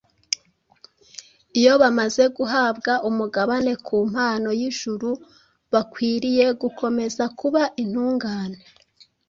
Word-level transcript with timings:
Iyo 1.59 1.73
bamaze 1.81 2.23
guhabwa 2.37 2.93
umugabane 3.09 3.73
ku 3.85 3.97
mpano 4.11 4.49
y’ijuru, 4.59 5.09
bakwiriye 5.73 6.45
gukomeza 6.61 7.23
kuba 7.39 7.61
intungane, 7.81 8.61